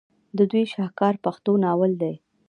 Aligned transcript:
د 0.37 0.39
دوي 0.51 0.63
شاهکار 0.73 1.13
پښتو 1.25 1.51
ناول 1.63 1.91
دے 2.01 2.13